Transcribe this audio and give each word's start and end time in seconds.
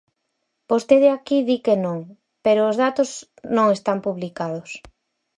Vostede 0.71 1.07
aquí 1.11 1.37
di 1.49 1.57
que 1.65 1.75
non, 1.85 1.99
pero 2.45 2.61
os 2.69 2.75
datos 2.83 3.09
non 3.55 3.67
están 3.77 3.97
publicados. 4.07 4.69